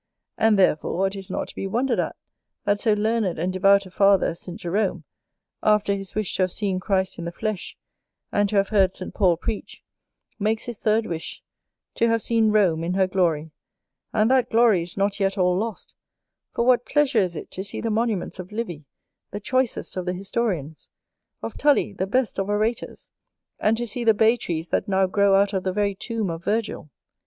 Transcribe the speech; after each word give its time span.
And 0.35 0.57
therefore 0.57 1.05
it 1.05 1.15
is 1.15 1.29
not 1.29 1.49
to 1.49 1.55
be 1.55 1.67
wondered 1.67 1.99
at, 1.99 2.15
that 2.63 2.79
so 2.79 2.93
learned 2.93 3.37
and 3.37 3.53
devout 3.53 3.85
a 3.85 3.91
father 3.91 4.25
as 4.25 4.39
St. 4.39 4.59
Jerome, 4.59 5.03
after 5.61 5.93
his 5.93 6.15
wish 6.15 6.35
to 6.37 6.41
have 6.41 6.51
seen 6.51 6.79
Christ 6.79 7.19
in 7.19 7.25
the 7.25 7.31
flesh, 7.31 7.77
and 8.31 8.49
to 8.49 8.55
have 8.55 8.69
heard 8.69 8.95
St. 8.95 9.13
Paul 9.13 9.37
preach, 9.37 9.83
makes 10.39 10.65
his 10.65 10.79
third 10.79 11.05
wish, 11.05 11.43
to 11.93 12.07
have 12.07 12.23
seen 12.23 12.49
Rome 12.49 12.83
in 12.83 12.95
her 12.95 13.05
glory; 13.05 13.51
and 14.11 14.31
that 14.31 14.49
glory 14.49 14.81
is 14.81 14.97
not 14.97 15.19
yet 15.19 15.37
all 15.37 15.55
lost, 15.55 15.93
for 16.49 16.65
what 16.65 16.83
pleasure 16.83 17.19
is 17.19 17.35
it 17.35 17.51
to 17.51 17.63
see 17.63 17.79
the 17.79 17.91
monuments 17.91 18.39
of 18.39 18.51
Livy, 18.51 18.85
the 19.29 19.39
choicest 19.39 19.95
of 19.97 20.07
the 20.07 20.13
historians; 20.13 20.89
of 21.43 21.57
Tully, 21.59 21.93
the 21.93 22.07
best 22.07 22.39
of 22.39 22.49
orators; 22.49 23.11
and 23.59 23.77
to 23.77 23.85
see 23.85 24.03
the 24.03 24.15
bay 24.15 24.35
trees 24.35 24.69
that 24.69 24.87
now 24.87 25.05
grow 25.05 25.35
out 25.35 25.53
of 25.53 25.61
the 25.61 25.71
very 25.71 25.93
tomb 25.93 26.31
of 26.31 26.43
Virgil! 26.43 26.89